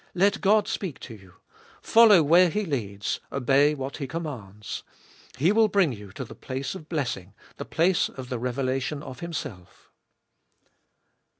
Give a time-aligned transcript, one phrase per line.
[0.15, 1.35] Let God speah to you,
[1.79, 4.81] follow where He leads, obey what He commands.
[5.37, 9.19] He will bring you to the place of blessing, the place of the revelation of
[9.19, 9.91] Himself.